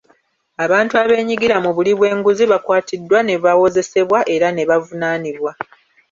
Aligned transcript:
Abantu 0.65 0.93
abeenyigira 1.01 1.55
mu 1.63 1.71
buli 1.75 1.91
bw'enguzzi 1.97 2.43
bakwatiddwa 2.51 3.19
ne 3.23 3.35
bawozesebwa 3.43 4.19
era 4.35 4.47
ne 4.53 4.63
bavunaanibwa. 4.69 5.51